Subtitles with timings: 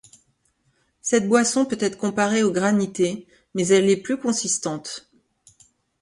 [1.03, 5.11] Cette boisson peut être comparée au granité, mais elle est plus consistante.